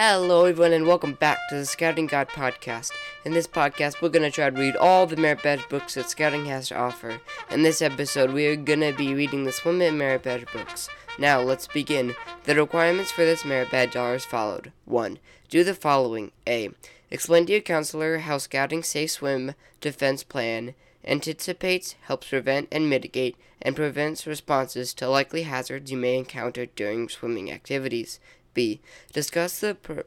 [0.00, 2.92] Hello, everyone, and welcome back to the Scouting Guide podcast.
[3.24, 6.08] In this podcast, we're going to try to read all the merit badge books that
[6.08, 7.20] Scouting has to offer.
[7.50, 10.88] In this episode, we are going to be reading the Swim Merit Badge books.
[11.18, 12.14] Now, let's begin.
[12.44, 15.18] The requirements for this merit badge are as followed 1.
[15.48, 16.70] Do the following A.
[17.10, 23.34] Explain to your counselor how Scouting Safe Swim Defense Plan anticipates, helps prevent and mitigate,
[23.60, 28.20] and prevents responses to likely hazards you may encounter during swimming activities.
[28.54, 28.80] B.
[29.12, 30.02] Discuss the pre-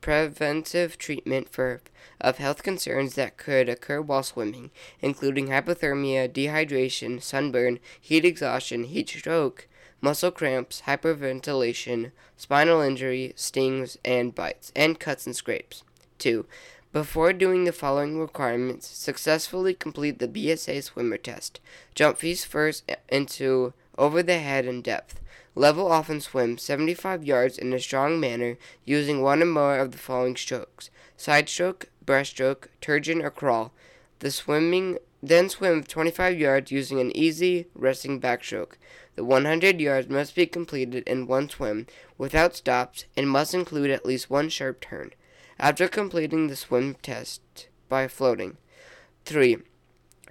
[0.00, 1.82] preventive treatment for
[2.20, 9.08] of health concerns that could occur while swimming, including hypothermia, dehydration, sunburn, heat exhaustion, heat
[9.08, 9.68] stroke,
[10.00, 15.82] muscle cramps, hyperventilation, spinal injury, stings and bites, and cuts and scrapes.
[16.18, 16.46] 2.
[16.92, 21.60] Before doing the following requirements, successfully complete the BSA swimmer test.
[21.94, 25.20] Jump face first into over the head in depth.
[25.54, 29.90] Level often and swim 75 yards in a strong manner using one or more of
[29.90, 33.72] the following strokes side stroke, breaststroke, trudgen, or crawl.
[34.20, 38.74] The swimming then swim 25 yards using an easy resting backstroke.
[39.16, 44.06] The 100 yards must be completed in one swim without stops and must include at
[44.06, 45.10] least one sharp turn
[45.58, 48.56] after completing the swim test by floating.
[49.26, 49.58] 3.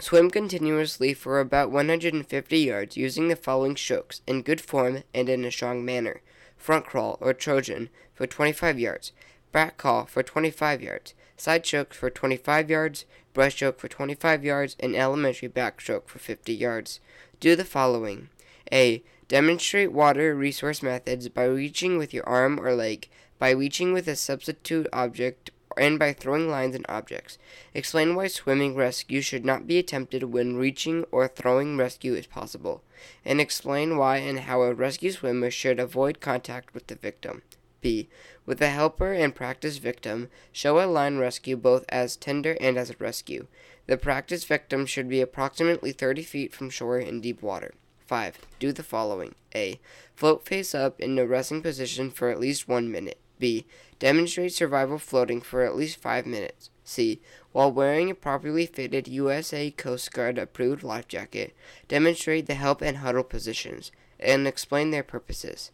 [0.02, 5.44] Swim continuously for about 150 yards using the following strokes in good form and in
[5.44, 6.22] a strong manner.
[6.56, 9.12] Front crawl or trudgen for 25 yards,
[9.52, 14.96] back crawl for 25 yards, side stroke for 25 yards, breaststroke for 25 yards, and
[14.96, 17.02] elementary backstroke for 50 yards.
[17.42, 18.30] Do the following.
[18.72, 19.04] A.
[19.28, 24.16] Demonstrate water resource methods by reaching with your arm or leg, by reaching with a
[24.16, 27.38] substitute object, and by throwing lines and objects.
[27.74, 32.84] Explain why swimming rescue should not be attempted when reaching or throwing rescue is possible.
[33.24, 37.44] And explain why and how a rescue swimmer should avoid contact with the victim.
[37.82, 38.10] B.
[38.46, 42.90] With a helper and practice victim, show a line rescue both as tender and as
[42.90, 43.48] a rescue.
[43.88, 47.74] The practice victim should be approximately 30 feet from shore in deep water.
[48.06, 48.40] 5.
[48.60, 49.80] Do the following A.
[50.14, 53.20] Float face up in a resting position for at least one minute.
[53.40, 53.66] B.
[53.98, 56.70] Demonstrate survival floating for at least 5 minutes.
[56.84, 57.22] C.
[57.52, 61.56] While wearing a properly fitted USA Coast Guard approved life jacket,
[61.88, 65.72] demonstrate the help and huddle positions and explain their purposes.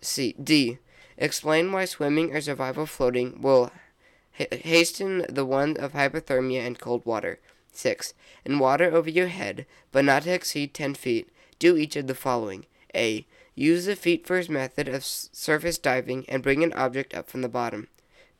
[0.00, 0.34] C.
[0.42, 0.78] D.
[1.16, 3.70] Explain why swimming or survival floating will
[4.38, 7.38] ha- hasten the one of hypothermia and cold water.
[7.72, 8.14] 6.
[8.44, 11.28] In water over your head, but not to exceed 10 feet,
[11.58, 12.66] do each of the following.
[12.94, 13.26] A.
[13.60, 17.48] Use the feet first method of surface diving and bring an object up from the
[17.48, 17.88] bottom.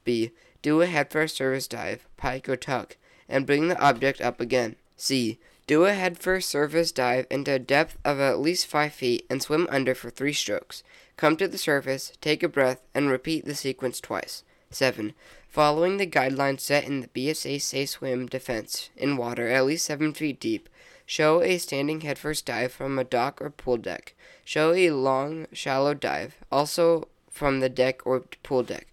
[0.03, 0.31] B.
[0.63, 2.97] Do a head first surface dive, pike or tuck,
[3.29, 4.77] and bring the object up again.
[4.97, 5.39] C.
[5.67, 9.43] Do a head first surface dive into a depth of at least 5 feet and
[9.43, 10.83] swim under for 3 strokes.
[11.19, 14.43] Come to the surface, take a breath, and repeat the sequence twice.
[14.71, 15.13] 7.
[15.51, 20.15] Following the guidelines set in the BSA Safe Swim Defense in water at least 7
[20.15, 20.71] feet deep,
[21.11, 24.15] show a standing headfirst dive from a dock or pool deck.
[24.45, 28.87] Show a long, shallow dive, also from the deck or pool deck.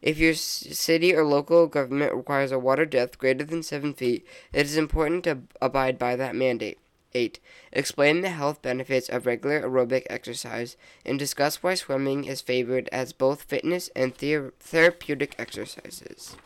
[0.00, 4.66] If your city or local government requires a water depth greater than 7 feet, it
[4.66, 6.78] is important to abide by that mandate.
[7.12, 7.40] 8.
[7.72, 13.12] Explain the health benefits of regular aerobic exercise and discuss why swimming is favored as
[13.12, 16.36] both fitness and thera- therapeutic exercises.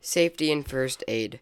[0.00, 1.40] Safety and first aid.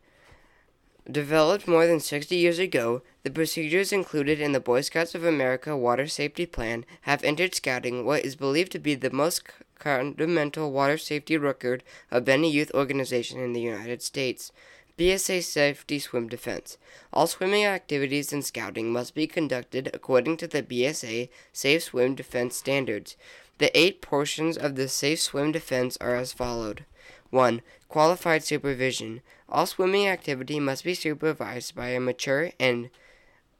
[1.11, 5.77] Developed more than 60 years ago, the procedures included in the Boy Scouts of America
[5.77, 9.43] Water Safety Plan have entered scouting what is believed to be the most
[9.81, 11.83] fundamental water safety record
[12.13, 14.53] of any youth organization in the United States.
[14.97, 16.79] BSA Safety Swim Defense.
[17.13, 22.57] All swimming activities in scouting must be conducted according to the BSA Safe Swim Defense
[22.57, 23.17] standards.
[23.59, 26.85] The eight portions of the Safe Swim Defense are as followed
[27.33, 27.63] 1.
[27.89, 29.23] Qualified supervision.
[29.49, 32.91] All swimming activity must be supervised by a mature and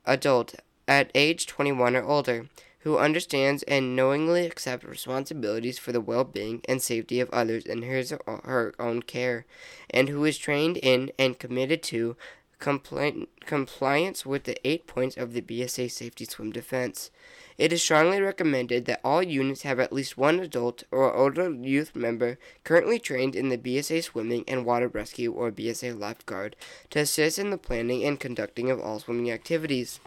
[0.05, 0.55] adult
[0.87, 2.47] at age 21 or older
[2.81, 8.13] who understands and knowingly accepts responsibilities for the well-being and safety of others in his
[8.13, 9.47] or her own care,
[9.89, 12.17] and who is trained in and committed to
[12.61, 17.11] compli- compliance with the eight points of the BSA Safety Swim Defense.
[17.59, 21.95] It is strongly recommended that all units have at least one adult or older youth
[21.95, 26.57] member currently trained in the BSA Swimming and Water Rescue or BSA Lifeguard
[26.91, 30.01] to assist in the planning and conducting of all swimming activities.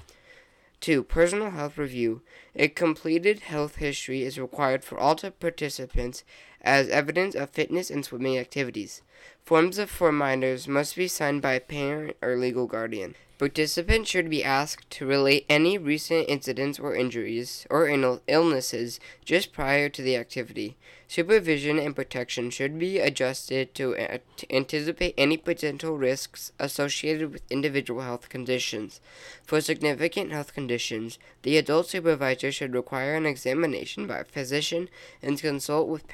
[0.82, 1.04] 2.
[1.04, 2.22] Personal health review.
[2.56, 6.24] A completed health history is required for all participants
[6.62, 9.02] as evidence of fitness in swimming activities.
[9.44, 13.16] Forms of for minors must be signed by a parent or legal guardian.
[13.38, 17.90] Participants should be asked to relate any recent incidents or injuries or
[18.28, 20.78] illnesses just prior to the activity.
[21.10, 27.52] Supervision and protection should be adjusted to, uh, to anticipate any potential risks associated with
[27.52, 29.02] individual health conditions.
[29.44, 34.90] For significant health conditions, the adult supervisor should require an examination by a physician
[35.22, 36.08] and consult with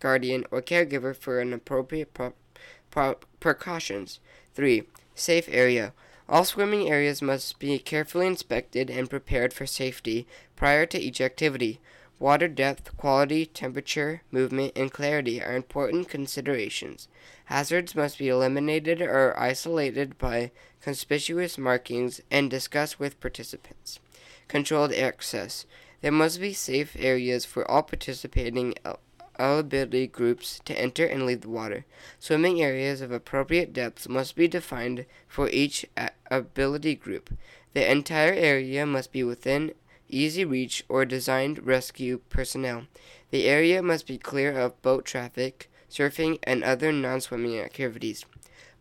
[0.00, 2.34] guardian, or caregiver for an appropriate pro-
[2.90, 4.20] pro- precautions.
[4.54, 4.84] 3.
[5.14, 5.92] Safe area.
[6.28, 11.80] All swimming areas must be carefully inspected and prepared for safety prior to each activity.
[12.18, 17.08] Water depth, quality, temperature, movement, and clarity are important considerations.
[17.46, 20.50] Hazards must be eliminated or isolated by
[20.80, 24.00] conspicuous markings and discussed with participants.
[24.48, 25.66] Controlled access.
[26.00, 28.74] There must be safe areas for all participating
[29.38, 31.84] ability groups to enter and leave the water.
[32.18, 35.86] Swimming areas of appropriate depths must be defined for each
[36.30, 37.36] ability group.
[37.74, 39.72] The entire area must be within
[40.08, 42.86] easy reach or designed rescue personnel.
[43.30, 48.24] The area must be clear of boat traffic, surfing, and other non swimming activities.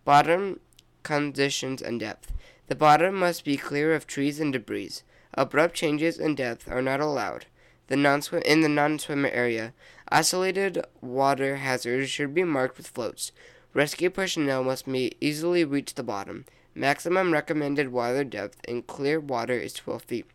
[0.04, 0.60] Bottom
[1.04, 2.32] conditions and depth.
[2.68, 5.02] The bottom must be clear of trees and debris.
[5.36, 7.46] Abrupt changes in depth are not allowed.
[7.88, 9.74] The non in the non-swimmer area,
[10.10, 13.32] isolated water hazards should be marked with floats.
[13.74, 16.46] Rescue personnel must be easily reach the bottom.
[16.74, 20.26] Maximum recommended water depth in clear water is 12 feet.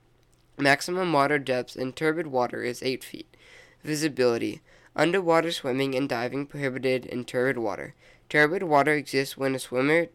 [0.59, 3.37] Maximum water depth in turbid water is 8 feet.
[3.83, 4.61] Visibility.
[4.95, 7.95] Underwater swimming and diving prohibited in turbid water.
[8.29, 10.09] Turbid water exists when a swimmer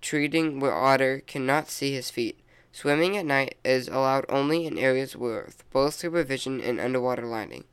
[0.00, 2.38] treating water cannot see his feet.
[2.72, 7.64] Swimming at night is allowed only in areas with both supervision and underwater lighting.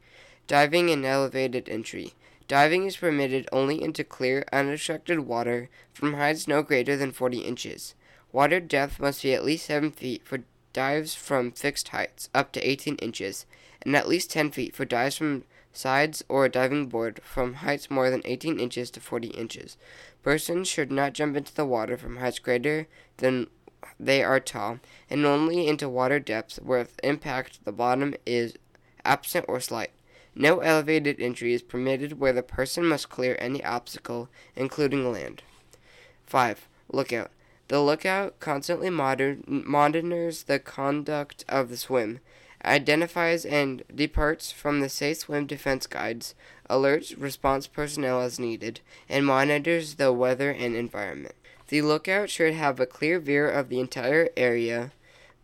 [0.48, 2.14] Diving and elevated entry.
[2.48, 7.96] Diving is permitted only into clear, unobstructed water from heights no greater than 40 inches.
[8.32, 10.40] Water depth must be at least 7 feet for
[10.74, 13.46] dives from fixed heights, up to 18 inches,
[13.82, 15.44] and at least 10 feet for dives from
[15.74, 19.78] sides or a diving board from heights more than 18 inches to 40 inches.
[20.24, 23.48] Persons should not jump into the water from heights greater than
[24.00, 24.80] they are tall,
[25.10, 28.56] and only into water depths where impact the bottom is
[29.06, 29.92] absent or slight.
[30.36, 35.44] No elevated entry is permitted where the person must clear any obstacle, including land.
[36.26, 36.68] 5.
[36.92, 37.32] Lookout.
[37.68, 42.20] The lookout constantly monitors the conduct of the swim,
[42.64, 46.36] identifies and departs from the safe swim defense guides,
[46.70, 51.36] alerts response personnel as needed, and monitors the weather and environment.
[51.70, 54.92] The lookout should have a clear view of the entire area,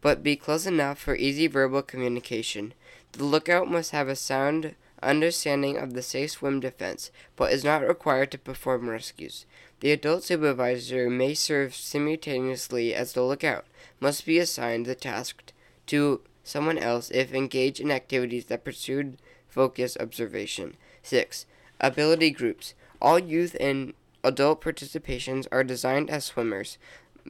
[0.02, 2.74] but be close enough for easy verbal communication.
[3.18, 7.82] The lookout must have a sound understanding of the safe swim defense, but is not
[7.82, 9.48] required to perform rescues.
[9.80, 13.66] The adult supervisor may serve simultaneously as the lookout,
[14.00, 15.52] must be assigned the task
[15.88, 19.14] to someone else if engaged in activities that pursue
[19.50, 20.78] focus observation.
[21.02, 21.48] 6.
[21.82, 22.76] Ability groups.
[23.02, 26.78] All youth and Adult participations are designed as swimmers,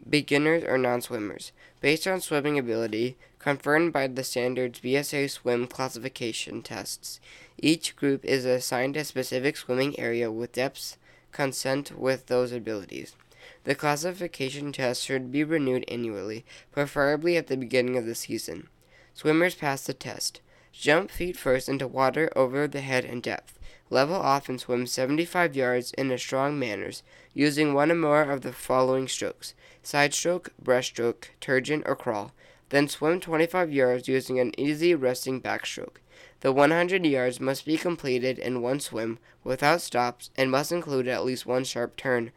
[0.10, 1.52] beginners or non swimmers,
[1.82, 7.20] based on swimming ability confirmed by the standards BSA swim classification tests.
[7.58, 10.98] Each group is assigned a specific swimming area with depths
[11.32, 13.16] consent with those abilities.
[13.64, 18.68] The classification test should be renewed annually, preferably at the beginning of the season.
[19.14, 20.42] Swimmers pass the test.
[20.80, 23.58] Jump feet first into water over the head and depth.
[23.90, 26.92] Level off and swim 75 yards in a strong manner,
[27.34, 32.32] using one or more of the following strokes side stroke, breaststroke, trudgen, or crawl.
[32.70, 35.98] Then swim 25 yards using an easy resting backstroke.
[36.42, 41.26] The 100 yards must be completed in one swim without stops and must include at
[41.26, 42.32] least one sharp turn,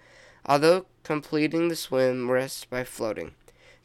[0.46, 3.32] although completing the swim rests by floating.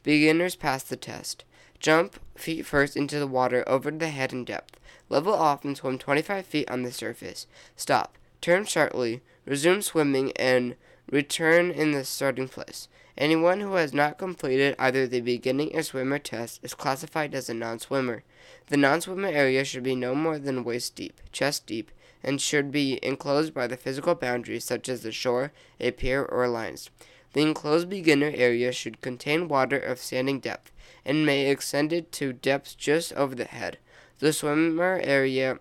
[0.01, 1.43] Beginners pass the test.
[1.85, 4.79] Jump feet first into the water over the head in depth.
[5.07, 7.45] Level off and swim 25 feet on the surface.
[7.75, 8.17] Stop.
[8.41, 9.21] Turn sharply.
[9.45, 10.77] Resume swimming and
[11.11, 12.87] return in the starting place.
[13.19, 17.53] Anyone who has not completed either the beginning or swimmer test is classified as a
[17.53, 18.23] non swimmer.
[18.65, 21.91] The non swimmer area should be no more than waist deep, chest deep,
[22.23, 26.47] and should be enclosed by the physical boundaries such as the shore, a pier, or
[26.47, 26.89] lines.
[27.35, 30.71] The enclosed beginner area should contain water of standing depth
[31.03, 33.77] and may extend it to depths just over the head.
[34.19, 35.59] The swimmer area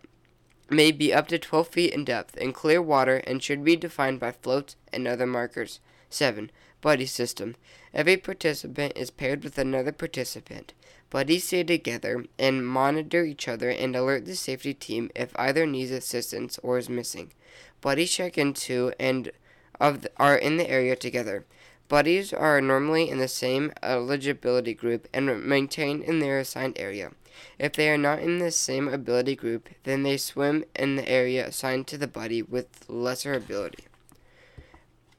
[0.70, 4.20] may be up to 12 feet in depth in clear water and should be defined
[4.20, 5.80] by floats and other markers.
[6.10, 6.52] 7.
[6.80, 7.56] Buddy system.
[7.92, 10.74] Every participant is paired with another participant.
[11.10, 15.90] Buddies stay together and monitor each other and alert the safety team if either needs
[15.90, 17.32] assistance or is missing.
[17.80, 19.32] Buddies check into and
[19.80, 21.44] of the, are in the area together.
[21.88, 27.12] Buddies are normally in the same eligibility group and maintained in their assigned area.
[27.58, 31.46] If they are not in the same ability group, then they swim in the area
[31.46, 33.84] assigned to the buddy with lesser ability.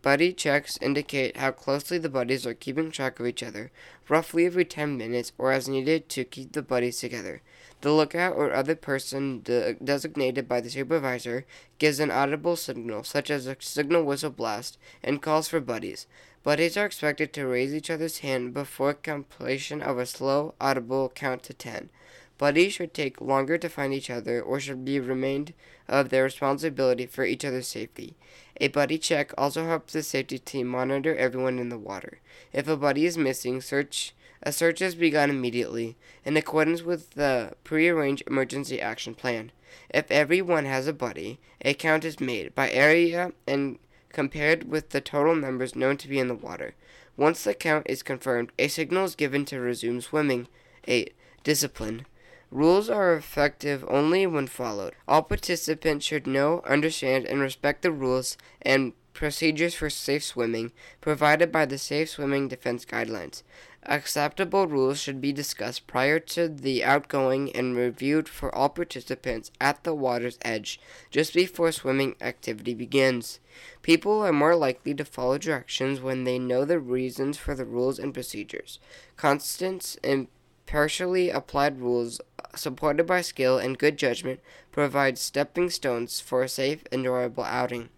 [0.01, 3.71] Buddy checks indicate how closely the buddies are keeping track of each other,
[4.07, 7.41] roughly every 10 minutes or as needed to keep the buddies together.
[7.81, 11.45] The lookout or other person de- designated by the supervisor
[11.79, 16.05] gives an audible signal, such as a signal whistle blast, and calls for buddies.
[16.45, 21.41] Buddies are expected to raise each other's hand before completion of a slow, audible count
[21.45, 21.89] to 10.
[22.37, 25.55] Buddies should take longer to find each other or should be remained
[25.87, 28.13] of their responsibility for each other's safety.
[28.61, 32.19] A buddy check also helps the safety team monitor everyone in the water.
[32.53, 37.53] If a buddy is missing, search a search is begun immediately in accordance with the
[37.63, 39.51] prearranged emergency action plan.
[39.89, 43.79] If everyone has a buddy, a count is made by area and
[44.15, 46.73] compared with the total numbers known to be in the water.
[47.17, 50.47] Once the count is confirmed, a signal is given to resume swimming.
[50.85, 51.13] 8.
[51.43, 52.05] Discipline.
[52.49, 54.93] Rules are effective only when followed.
[55.05, 61.51] All participants should know, understand, and respect the rules and procedures for safe swimming provided
[61.51, 63.43] by the Safe Swimming Defense Guidelines.
[63.87, 69.83] Acceptable rules should be discussed prior to the outgoing and reviewed for all participants at
[69.83, 70.79] the water's edge
[71.11, 73.39] just before swimming activity begins.
[73.83, 77.99] People are more likely to follow directions when they know the reasons for the rules
[77.99, 78.79] and procedures.
[79.17, 80.27] Constant and
[80.65, 82.19] partially applied rules
[82.55, 84.39] supported by skill and good judgment,
[84.71, 87.89] provide stepping stones for a safe, enjoyable outing.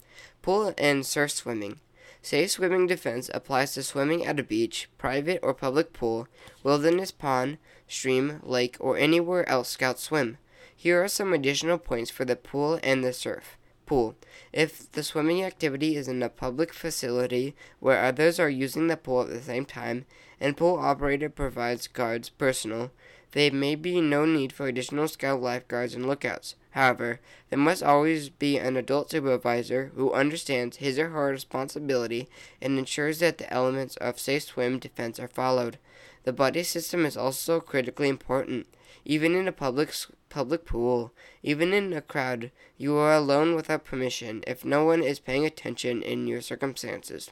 [0.42, 1.80] Pool and surf swimming.
[2.22, 6.28] Safe swimming defense applies to swimming at a beach, private or public pool,
[6.64, 7.58] wilderness pond,
[7.88, 10.38] stream, lake, or anywhere else scouts swim.
[10.76, 13.58] Here are some additional points for the pool and the surf.
[13.86, 14.16] Pool.
[14.52, 19.22] If the swimming activity is in a public facility where others are using the pool
[19.22, 20.06] at the same time,
[20.40, 22.92] and pool operator provides guards personal,
[23.32, 26.56] there may be no need for additional scout lifeguards and lookouts.
[26.78, 27.20] However,
[27.50, 32.30] there must always be an adult supervisor who understands his or her responsibility
[32.62, 35.80] and ensures that the elements of safe swim defense are followed.
[36.24, 38.68] The buddy system is also critically important.
[39.06, 39.92] Even in a public
[40.30, 45.18] public pool, even in a crowd, you are alone without permission if no one is
[45.18, 47.32] paying attention in your circumstances.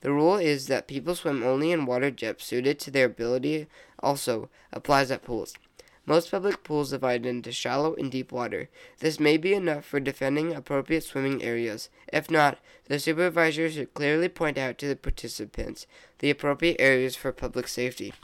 [0.00, 3.66] The rule is that people swim only in water depths suited to their ability
[3.98, 5.52] also applies at pools.
[6.06, 8.68] Most public pools divide into shallow and deep water.
[9.00, 11.88] This may be enough for defending appropriate swimming areas.
[12.12, 15.88] If not, the supervisor should clearly point out to the participants
[16.20, 18.14] the appropriate areas for public safety.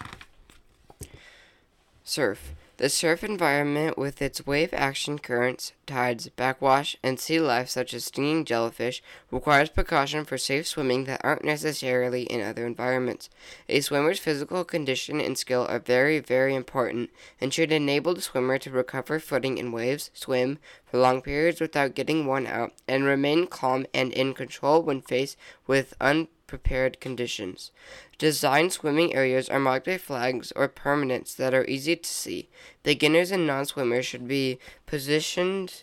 [2.04, 2.54] Surf.
[2.78, 8.06] The surf environment, with its wave action currents, tides, backwash, and sea life such as
[8.06, 13.28] stinging jellyfish, requires precaution for safe swimming that aren't necessarily in other environments.
[13.68, 17.10] A swimmer's physical condition and skill are very, very important
[17.40, 21.94] and should enable the swimmer to recover footing in waves, swim for long periods without
[21.94, 25.36] getting worn out, and remain calm and in control when faced
[25.66, 27.70] with un prepared conditions.
[28.18, 32.50] Designed swimming areas are marked by flags or permanents that are easy to see.
[32.82, 35.82] Beginners and non swimmers should be positioned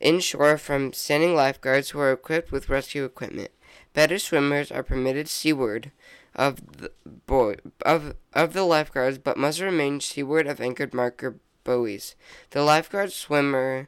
[0.00, 3.52] inshore from standing lifeguards who are equipped with rescue equipment.
[3.94, 5.92] Better swimmers are permitted seaward
[6.34, 6.90] of the
[7.28, 7.54] boy,
[7.86, 12.16] of of the lifeguards, but must remain seaward of anchored marker buoys.
[12.50, 13.86] The lifeguard swimmer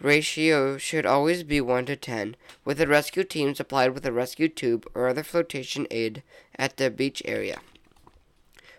[0.00, 4.48] ratio should always be 1 to 10, with the rescue team supplied with a rescue
[4.48, 6.22] tube or other flotation aid
[6.58, 7.58] at the beach area.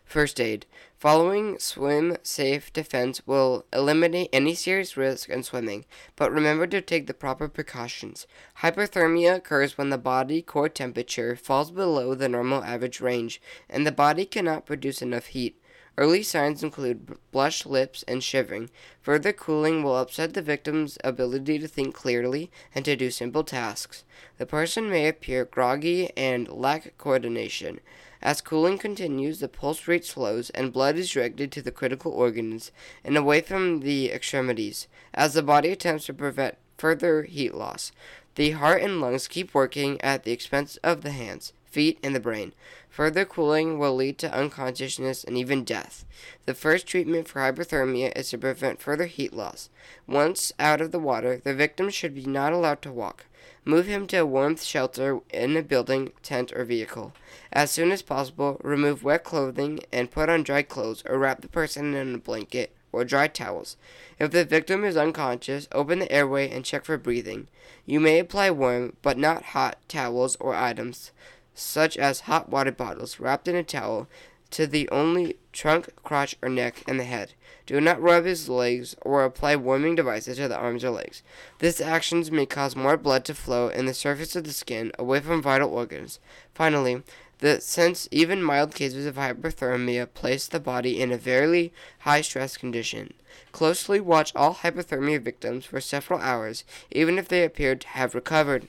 [0.05, 0.65] First aid.
[0.97, 7.05] Following swim safe defense will eliminate any serious risk in swimming, but remember to take
[7.05, 8.25] the proper precautions.
[8.61, 13.91] Hypothermia occurs when the body core temperature falls below the normal average range, and the
[13.91, 15.61] body cannot produce enough heat.
[15.99, 18.69] Early signs include blushed lips and shivering.
[19.01, 24.03] Further cooling will upset the victim's ability to think clearly and to do simple tasks.
[24.37, 27.79] The person may appear groggy and lack coordination.
[28.21, 32.71] As cooling continues, the pulse rate slows and blood is directed to the critical organs
[33.03, 37.91] and away from the extremities, as the body attempts to prevent further heat loss.
[38.35, 42.19] The heart and lungs keep working at the expense of the hands feet, and the
[42.19, 42.53] brain.
[42.89, 46.05] Further cooling will lead to unconsciousness and even death.
[46.47, 49.69] The first treatment for hypothermia is to prevent further heat loss.
[50.07, 53.27] Once out of the water, the victim should be not allowed to walk.
[53.63, 57.13] Move him to a warm shelter in a building, tent, or vehicle.
[57.53, 61.47] As soon as possible, remove wet clothing and put on dry clothes or wrap the
[61.47, 63.77] person in a blanket or dry towels.
[64.17, 67.49] If the victim is unconscious, open the airway and check for breathing.
[67.85, 71.11] You may apply warm, but not hot, towels or items
[71.57, 74.07] such as hot water bottles wrapped in a towel,
[74.51, 77.33] to the only trunk, crotch, or neck and the head.
[77.65, 81.21] Do not rub his legs or apply warming devices to the arms or legs.
[81.59, 85.19] This actions may cause more blood to flow in the surface of the skin away
[85.19, 86.19] from vital organs.
[86.53, 87.03] Finally,
[87.39, 92.57] the, since even mild cases of hypothermia place the body in a very high stress
[92.57, 93.13] condition,
[93.51, 98.67] closely watch all hypothermia victims for several hours, even if they appear to have recovered.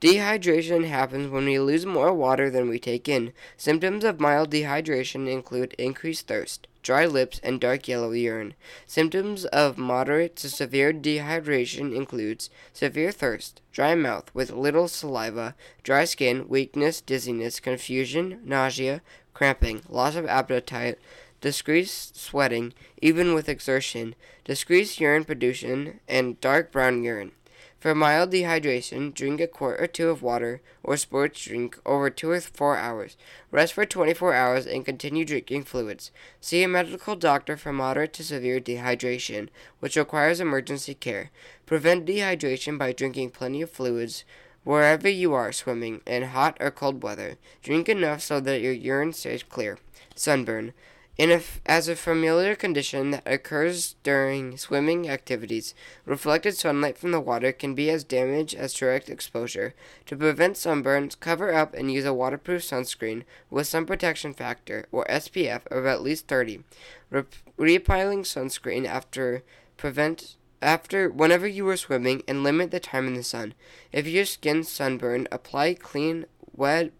[0.00, 3.32] Dehydration happens when we lose more water than we take in.
[3.56, 8.54] Symptoms of mild dehydration include increased thirst, dry lips, and dark yellow urine.
[8.86, 16.04] Symptoms of moderate to severe dehydration includes severe thirst, dry mouth with little saliva, dry
[16.04, 19.02] skin, weakness, dizziness, confusion, nausea,
[19.34, 20.98] cramping, loss of appetite,
[21.40, 24.14] decreased sweating, even with exertion,
[24.44, 27.32] decreased urine production, and dark brown urine.
[27.78, 32.28] For mild dehydration, drink a quart or two of water or sports drink over 2
[32.28, 33.16] or 4 hours.
[33.52, 36.10] Rest for 24 hours and continue drinking fluids.
[36.40, 41.30] See a medical doctor for moderate to severe dehydration, which requires emergency care.
[41.66, 44.24] Prevent dehydration by drinking plenty of fluids
[44.64, 47.36] wherever you are swimming in hot or cold weather.
[47.62, 49.78] Drink enough so that your urine stays clear.
[50.16, 50.72] Sunburn.
[51.20, 55.74] A, as a familiar condition that occurs during swimming activities,
[56.06, 59.74] reflected sunlight from the water can be as damage as direct exposure.
[60.06, 65.04] To prevent sunburns, cover up and use a waterproof sunscreen with sun protection factor or
[65.06, 66.62] SPF of at least 30.
[67.10, 67.24] Re-
[67.58, 69.42] reapplying sunscreen after
[69.76, 73.54] prevent after whenever you are swimming and limit the time in the sun.
[73.90, 76.92] If your skin sunburn, apply clean wet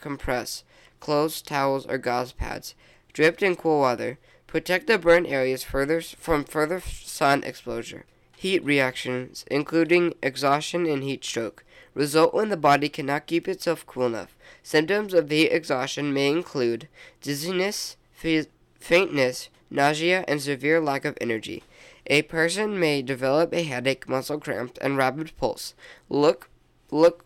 [0.00, 0.62] compress
[1.00, 2.74] clothes, towels, or gauze pads
[3.14, 8.04] dripped in cool water, protect the burn areas further from further sun exposure.
[8.36, 14.06] Heat reactions, including exhaustion and heat stroke, result when the body cannot keep itself cool
[14.06, 14.36] enough.
[14.62, 16.88] Symptoms of heat exhaustion may include
[17.22, 21.62] dizziness, faintness, nausea, and severe lack of energy.
[22.06, 25.72] A person may develop a headache, muscle cramps, and rapid pulse.
[26.10, 26.50] Look,
[26.90, 27.24] look,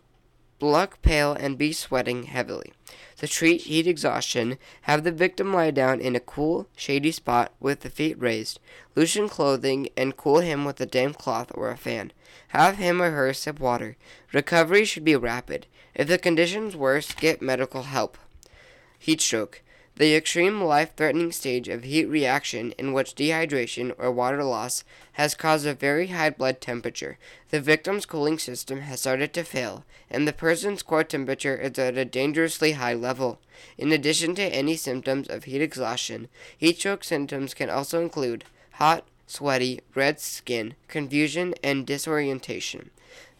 [0.61, 2.73] look pale, and be sweating heavily.
[3.17, 7.81] To treat heat exhaustion, have the victim lie down in a cool, shady spot with
[7.81, 8.59] the feet raised.
[8.95, 12.13] Loosen clothing and cool him with a damp cloth or a fan.
[12.49, 13.97] Have him or her sip water.
[14.31, 15.67] Recovery should be rapid.
[15.93, 18.17] If the condition's worse, get medical help.
[18.97, 19.61] Heat stroke.
[19.99, 24.85] The extreme life threatening stage of heat reaction, in which dehydration or water loss
[25.19, 27.17] has caused a very high blood temperature,
[27.49, 31.97] the victim's cooling system has started to fail, and the person's core temperature is at
[31.97, 33.41] a dangerously high level.
[33.77, 39.05] In addition to any symptoms of heat exhaustion, heat stroke symptoms can also include hot,
[39.27, 42.91] sweaty, red skin, confusion, and disorientation.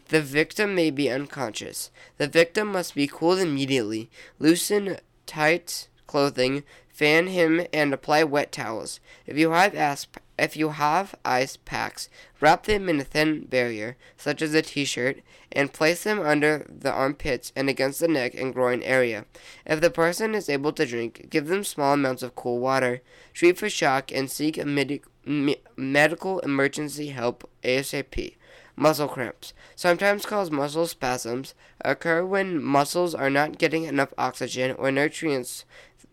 [0.08, 1.90] The victim may be unconscious.
[2.18, 4.10] The victim must be cooled immediately.
[4.38, 8.98] Loosen tight clothing, fan him, and apply wet towels.
[9.26, 12.08] If you have ice, if you have ice packs,
[12.40, 15.20] wrap them in a thin barrier, such as a t-shirt,
[15.52, 19.24] and place them under the armpits and against the neck and groin area.
[19.64, 23.02] If the person is able to drink, give them small amounts of cool water.
[23.32, 28.34] Treat for shock and seek medi- me- medical emergency help ASAP.
[28.76, 34.90] Muscle cramps, sometimes called muscle spasms, occur when muscles are not getting enough oxygen or
[34.90, 35.66] nutrients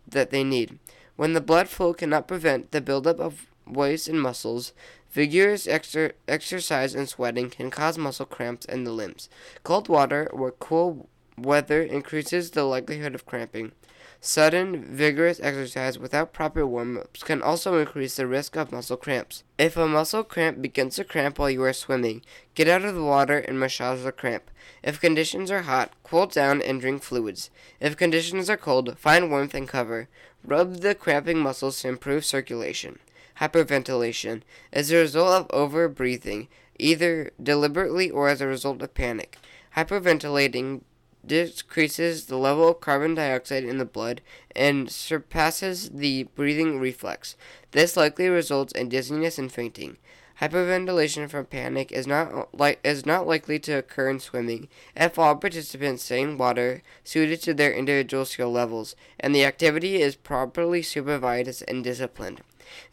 [0.08, 0.80] that they need.
[1.15, 4.74] When the blood flow cannot prevent the buildup of waste in muscles,
[5.12, 9.30] vigorous exer- exercise and sweating can cause muscle cramps in the limbs.
[9.63, 13.72] Cold water or cool weather increases the likelihood of cramping.
[14.19, 19.43] Sudden, vigorous exercise without proper warm ups can also increase the risk of muscle cramps.
[19.58, 22.23] If a muscle cramp begins to cramp while you are swimming,
[22.56, 24.49] get out of the water and massage the cramp.
[24.84, 27.51] If conditions are hot, cool down and drink fluids.
[27.80, 30.10] If conditions are cold, find warmth and cover.
[30.43, 32.99] Rub the cramping muscles to improve circulation.
[33.39, 36.47] Hyperventilation is a result of over breathing,
[36.80, 39.38] either deliberately or as a result of panic.
[39.75, 40.82] Hyperventilating
[41.28, 44.22] decreases the level of carbon dioxide in the blood
[44.56, 47.36] and surpasses the breathing reflex.
[47.72, 49.98] This likely results in dizziness and fainting.
[50.40, 55.36] Hyperventilation from panic is not li- is not likely to occur in swimming if all
[55.36, 60.84] participants stay in water suited to their individual skill levels and the activity is properly
[60.84, 62.42] supervised and disciplined.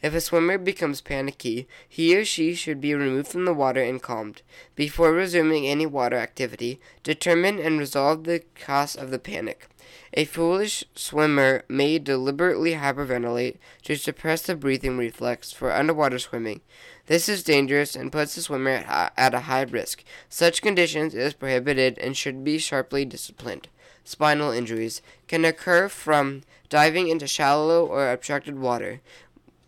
[0.03, 4.03] If a swimmer becomes panicky, he or she should be removed from the water and
[4.03, 4.43] calmed.
[4.75, 9.69] Before resuming any water activity, determine and resolve the cause of the panic.
[10.17, 16.61] A foolish swimmer may deliberately hyperventilate to suppress the breathing reflex for underwater swimming.
[17.07, 18.85] This is dangerous and puts the swimmer
[19.17, 20.05] at, a high risk.
[20.29, 23.69] Such conditions is prohibited and should be sharply disciplined.
[24.05, 29.01] Spinal injuries can occur from diving into shallow or obstructed water.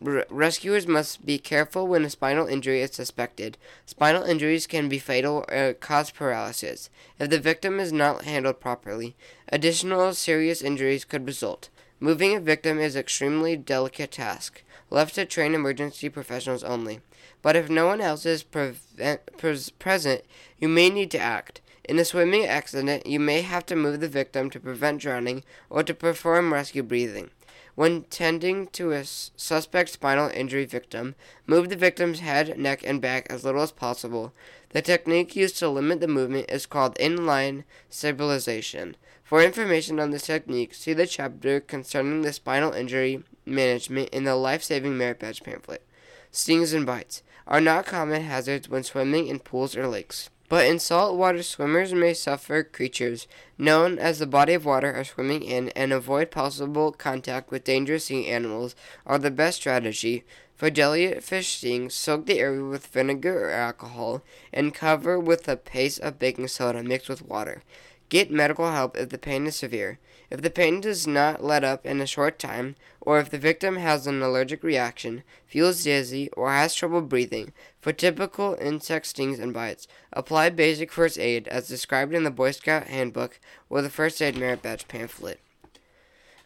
[0.00, 3.56] Rescuers must be careful when a spinal injury is suspected.
[3.86, 6.90] Spinal injuries can be fatal or cause paralysis.
[7.18, 9.16] If the victim is not handled properly,
[9.48, 11.70] additional serious injuries could result.
[11.98, 17.00] Moving a victim is an extremely delicate task, left to trained emergency professionals only.
[17.40, 20.24] But if no one else is prevent, pres- present,
[20.58, 21.62] you may need to act.
[21.84, 25.82] In a swimming accident, you may have to move the victim to prevent drowning or
[25.84, 27.30] to perform rescue breathing.
[27.76, 31.14] When tending to a suspect spinal injury victim,
[31.46, 34.32] move the victim's head, neck, and back as little as possible.
[34.70, 38.96] The technique used to limit the movement is called inline stabilization.
[39.22, 44.36] For information on this technique, see the chapter concerning the spinal injury management in the
[44.36, 45.86] Life Saving Merit Badge pamphlet.
[46.30, 50.30] Stings and bites are not common hazards when swimming in pools or lakes.
[50.48, 53.26] But in saltwater, swimmers may suffer creatures
[53.58, 58.04] known as the body of water are swimming in and avoid possible contact with dangerous
[58.04, 60.24] sea animals are the best strategy.
[60.54, 66.00] For jellyfish stings, soak the area with vinegar or alcohol and cover with a paste
[66.00, 67.62] of baking soda mixed with water.
[68.08, 69.98] Get medical help if the pain is severe.
[70.30, 73.76] If the pain does not let up in a short time, or if the victim
[73.76, 79.54] has an allergic reaction, feels dizzy, or has trouble breathing, for typical insect stings and
[79.54, 83.38] bites, apply basic first aid as described in the Boy Scout Handbook
[83.68, 85.40] or the First Aid Merit Badge pamphlet.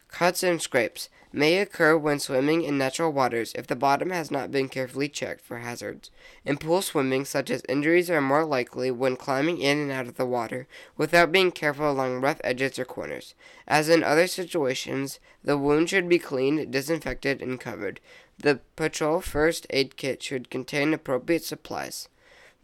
[0.09, 4.51] Cuts and scrapes may occur when swimming in natural waters if the bottom has not
[4.51, 6.11] been carefully checked for hazards.
[6.45, 10.15] In pool swimming, such as injuries are more likely when climbing in and out of
[10.15, 10.67] the water
[10.97, 13.33] without being careful along rough edges or corners.
[13.67, 17.99] As in other situations, the wound should be cleaned, disinfected, and covered.
[18.37, 22.09] The patrol first aid kit should contain appropriate supplies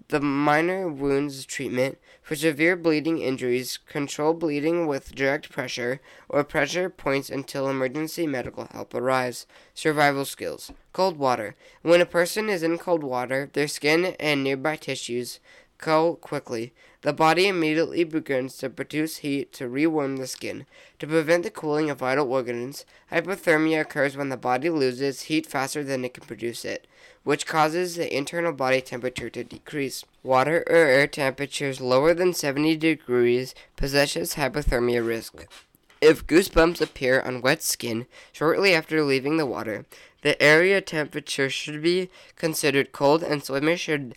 [0.09, 6.89] the minor wounds treatment for severe bleeding injuries, control bleeding with direct pressure or pressure
[6.89, 9.45] points until emergency medical help arrives.
[9.73, 10.71] Survival skills.
[10.93, 11.55] Cold water.
[11.81, 15.39] When a person is in cold water, their skin and nearby tissues
[15.77, 16.73] cool quickly.
[17.01, 20.65] The body immediately begins to produce heat to rewarm the skin.
[20.99, 25.83] To prevent the cooling of vital organs, hypothermia occurs when the body loses heat faster
[25.83, 26.87] than it can produce it
[27.27, 30.05] which causes the internal body temperature to decrease.
[30.23, 35.45] Water or air temperatures lower than 70 degrees possesses hypothermia risk.
[35.99, 39.85] If goosebumps appear on wet skin shortly after leaving the water,
[40.21, 44.15] the area temperature should be considered cold and swimmers should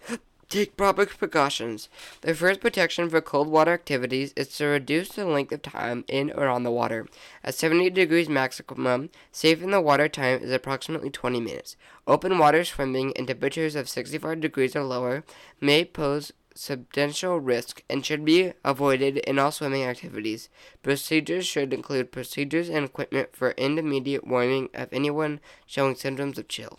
[0.50, 1.88] Take proper precautions.
[2.22, 6.32] The first protection for cold water activities is to reduce the length of time in
[6.32, 7.06] or on the water.
[7.44, 11.76] At 70 degrees maximum, safe in the water time is approximately 20 minutes.
[12.04, 15.22] Open water swimming in temperatures of 65 degrees or lower
[15.60, 20.48] may pose substantial risk and should be avoided in all swimming activities.
[20.82, 26.76] Procedures should include procedures and equipment for intermediate warming of anyone showing symptoms of chill.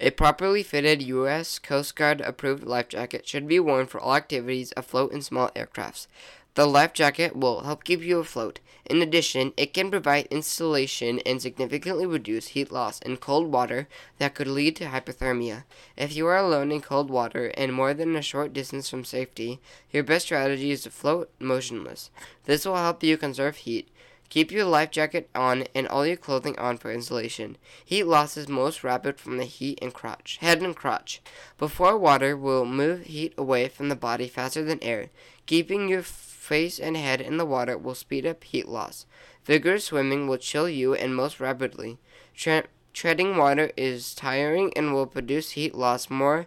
[0.00, 1.58] A properly fitted U.S.
[1.58, 6.08] Coast Guard approved life jacket should be worn for all activities afloat in small aircrafts.
[6.54, 8.60] The life jacket will help keep you afloat.
[8.86, 14.34] In addition, it can provide insulation and significantly reduce heat loss in cold water that
[14.34, 15.64] could lead to hypothermia.
[15.96, 19.58] If you are alone in cold water and more than a short distance from safety,
[19.90, 22.10] your best strategy is to float motionless.
[22.44, 23.88] This will help you conserve heat.
[24.28, 27.56] Keep your life jacket on and all your clothing on for insulation.
[27.84, 31.22] Heat loss is most rapid from the heat and crotch, head and crotch.
[31.58, 35.10] Before water will move heat away from the body faster than air.
[35.46, 39.06] Keeping your face and head in the water will speed up heat loss.
[39.44, 41.98] Vigorous swimming will chill you and most rapidly.
[42.34, 46.46] Tre- treading water is tiring and will produce heat loss more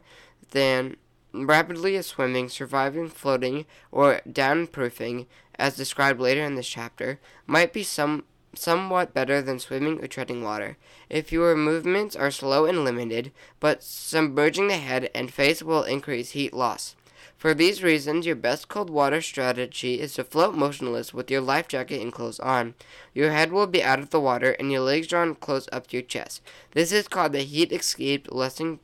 [0.51, 0.97] than
[1.45, 7.83] rapidly as swimming, surviving, floating, or drownproofing as described later in this chapter, might be
[7.83, 8.23] some
[8.53, 10.77] somewhat better than swimming or treading water.
[11.09, 16.31] If your movements are slow and limited, but submerging the head and face will increase
[16.31, 16.95] heat loss.
[17.37, 21.67] For these reasons, your best cold water strategy is to float motionless with your life
[21.67, 22.73] jacket and clothes on.
[23.13, 25.97] Your head will be out of the water and your legs drawn close up to
[25.97, 26.41] your chest.
[26.71, 28.79] This is called the heat escape lessening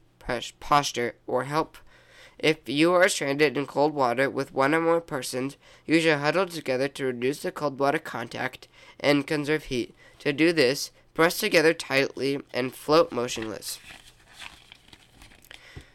[0.60, 1.78] posture or help.
[2.44, 6.46] If you are stranded in cold water with one or more persons, you should huddle
[6.46, 8.68] together to reduce the cold water contact
[9.00, 9.96] and conserve heat.
[10.20, 13.80] To do this, press together tightly and float motionless.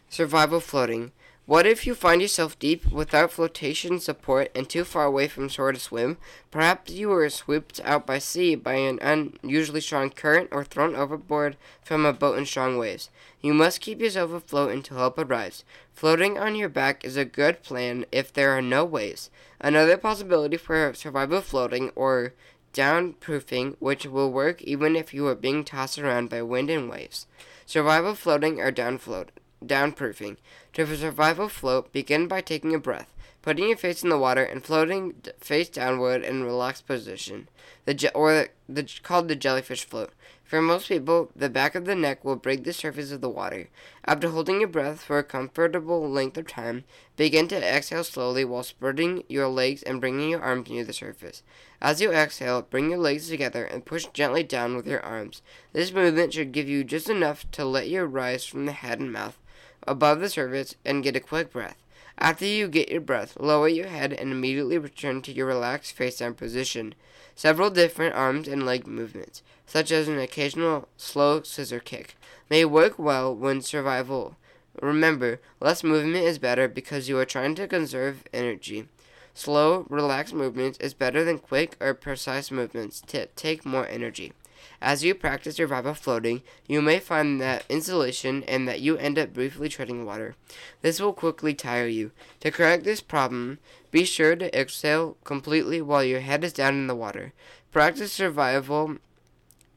[0.08, 1.12] Survival floating.
[1.48, 5.72] What if you find yourself deep without flotation support and too far away from shore
[5.72, 6.18] to swim?
[6.50, 11.56] Perhaps you were swooped out by sea by an unusually strong current or thrown overboard
[11.82, 13.08] from a boat in strong waves.
[13.40, 15.64] You must keep yourself afloat until help arrives.
[15.94, 19.30] Floating on your back is a good plan if there are no waves.
[19.58, 22.34] Another possibility for survival floating or
[22.74, 27.26] drownproofing, which will work even if you are being tossed around by wind and waves.
[27.64, 29.30] Survival floating or down float,
[29.64, 30.36] drownproofing.
[30.78, 33.12] To a float, begin by taking a breath,
[33.42, 37.48] putting your face in the water, and floating face downward in a relaxed position.
[37.84, 40.12] The je- or the called the jellyfish float.
[40.44, 43.70] For most people, the back of the neck will break the surface of the water.
[44.04, 46.84] After holding your breath for a comfortable length of time,
[47.16, 51.42] begin to exhale slowly while spreading your legs and bringing your arms near the surface.
[51.80, 55.42] As you exhale, bring your legs together and push gently down with your arms.
[55.72, 59.12] This movement should give you just enough to let you rise from the head and
[59.12, 59.40] mouth
[59.86, 61.76] above the surface and get a quick breath.
[62.18, 66.18] After you get your breath, lower your head and immediately return to your relaxed face
[66.18, 66.94] down position.
[67.36, 72.16] Several different arms and leg movements, such as an occasional slow scissor kick,
[72.50, 74.36] may work well when survival.
[74.82, 78.88] Remember, less movement is better because you are trying to conserve energy.
[79.34, 84.32] Slow, relaxed movements is better than quick or precise movements to take more energy.
[84.80, 89.18] As you practice your survival floating, you may find that insulation and that you end
[89.18, 90.36] up briefly treading water.
[90.82, 92.12] This will quickly tire you.
[92.40, 93.58] To correct this problem,
[93.90, 97.32] be sure to exhale completely while your head is down in the water.
[97.72, 98.98] Practice survival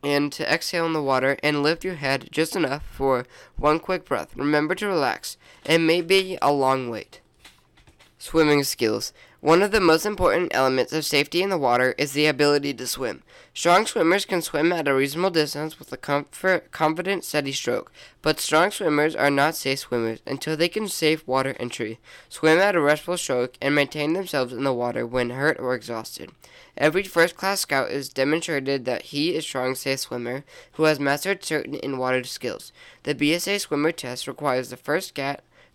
[0.04, 4.06] and to exhale in the water and lift your head just enough for one quick
[4.06, 4.36] breath.
[4.36, 5.38] Remember to relax.
[5.66, 7.22] It may be a long wait.
[8.18, 9.14] Swimming skills.
[9.40, 12.86] One of the most important elements of safety in the water is the ability to
[12.86, 13.24] swim.
[13.54, 18.40] Strong swimmers can swim at a reasonable distance with a comfort, confident, steady stroke, but
[18.40, 22.82] strong swimmers are not safe swimmers until they can save water entry, swim at a
[22.82, 26.32] restful stroke, and maintain themselves in the water when hurt or exhausted.
[26.78, 31.44] Every first class scout is demonstrated that he is strong, safe swimmer who has mastered
[31.44, 32.72] certain in water skills.
[33.04, 35.20] The BSA swimmer test requires the first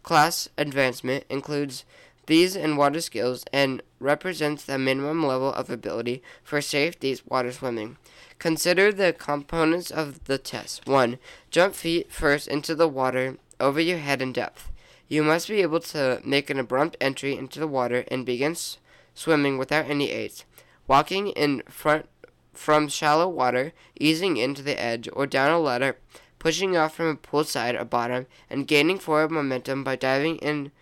[0.03, 1.85] class advancement, includes
[2.27, 7.53] these in water skills and represents the minimum level of ability for safe deep water
[7.53, 7.97] swimming.
[8.39, 10.87] Consider the components of the test.
[10.87, 11.19] 1.
[11.51, 14.71] Jump feet first into the water over your head in depth.
[15.09, 18.79] You must be able to make an abrupt entry into the water and begin s-
[19.15, 20.45] swimming without any aids.
[20.89, 22.09] Walking in front
[22.53, 25.97] from shallow water, easing into the edge or down a ladder,
[26.39, 30.73] pushing off from a pool side or bottom, and gaining forward momentum by diving in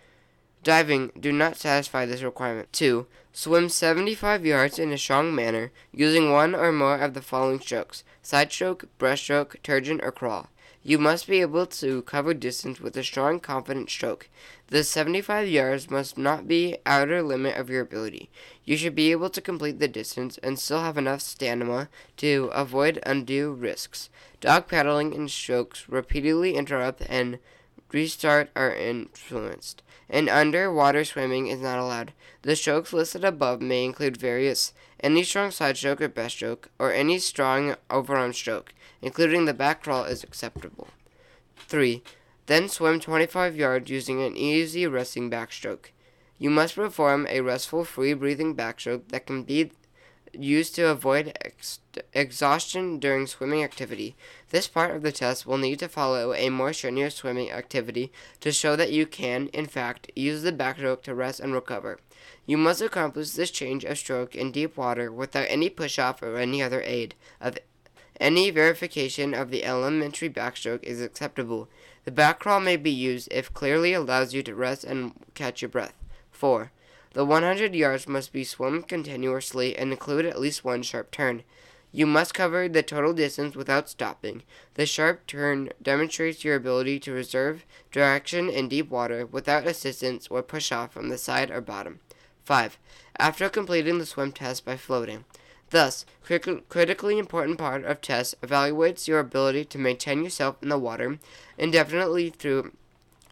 [0.65, 2.73] Diving do not satisfy this requirement.
[2.73, 3.05] 2.
[3.31, 8.03] Swim 75 yards in a strong manner using one or more of the following strokes
[8.23, 10.49] side stroke, breaststroke, trudgen, or crawl.
[10.81, 14.27] You must be able to cover distance with a strong, confident stroke.
[14.69, 18.31] The 75 yards must not be outer limit of your ability.
[18.63, 23.03] You should be able to complete the distance and still have enough stamina to avoid
[23.05, 24.09] undue risks.
[24.41, 27.37] Dog paddling and strokes repeatedly interrupt and
[27.91, 32.13] restart are influenced and underwater swimming is not allowed.
[32.43, 37.19] The strokes listed above may include various any strong side stroke or breaststroke, or any
[37.19, 40.87] strong overarm stroke, including the back crawl is acceptable.
[41.57, 42.01] 3.
[42.47, 45.87] Then swim 25 yards using an easy resting backstroke.
[46.37, 49.71] You must perform a restful free breathing backstroke that can be
[50.39, 51.79] used to avoid ex-
[52.13, 54.15] exhaustion during swimming activity.
[54.49, 58.51] This part of the test will need to follow a more strenuous swimming activity to
[58.51, 61.99] show that you can, in fact, use the backstroke to rest and recover.
[62.45, 66.37] You must accomplish this change of stroke in deep water without any push off or
[66.37, 67.15] any other aid.
[67.41, 67.57] Of
[68.19, 71.67] any verification of the elementary backstroke is acceptable.
[72.05, 75.69] The back crawl may be used if clearly allows you to rest and catch your
[75.69, 75.95] breath.
[76.31, 76.71] 4.
[77.15, 81.43] The 100 yards must be swum continuously and include at least one sharp turn.
[81.93, 84.43] You must cover the total distance without stopping.
[84.73, 90.43] The sharp turn demonstrates your ability to reserve direction in deep water without assistance or
[90.43, 92.01] push off from the side or bottom.
[92.43, 92.77] 5.
[93.17, 95.23] After completing the swim test by floating.
[95.69, 100.77] Thus, crit- critically important part of test evaluates your ability to maintain yourself in the
[100.77, 101.17] water
[101.57, 102.73] indefinitely through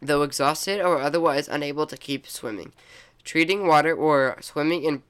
[0.08, 2.74] though exhausted or otherwise unable to keep swimming.
[3.24, 5.04] Treating water or swimming in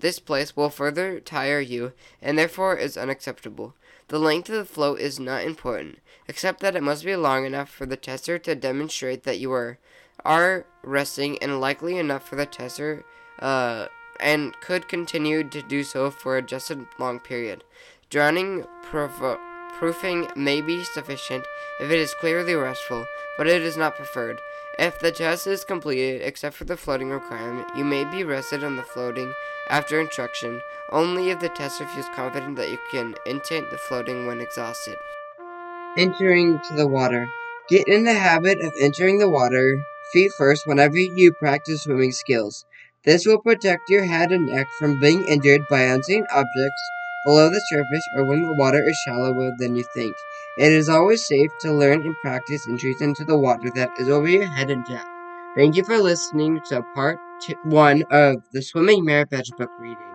[0.00, 3.74] this place will further tire you and therefore is unacceptable.
[4.08, 7.70] The length of the float is not important, except that it must be long enough
[7.70, 9.78] for the tester to demonstrate that you are
[10.24, 13.04] are resting and likely enough for the tester
[13.38, 13.86] uh,
[14.20, 17.64] and could continue to do so for a just a long period.
[18.10, 19.40] Drowning provo-
[19.72, 21.44] proofing may be sufficient
[21.80, 24.38] if it is clearly restful, but it is not preferred.
[24.78, 28.76] If the test is completed, except for the floating requirement, you may be rested on
[28.76, 29.32] the floating
[29.68, 34.40] after instruction, only if the tester feels confident that you can intent the floating when
[34.40, 34.96] exhausted.
[35.98, 37.26] Entering to the water.
[37.68, 39.76] Get in the habit of entering the water
[40.12, 42.64] feet first whenever you practice swimming skills.
[43.04, 46.90] This will protect your head and neck from being injured by unseen objects
[47.24, 50.14] below the surface or when the water is shallower than you think.
[50.56, 54.28] It is always safe to learn and practice entries into the water that is over
[54.28, 55.06] your head and depth.
[55.54, 57.18] Thank you for listening to part
[57.64, 60.11] one of the Swimming Merit Badge book reading.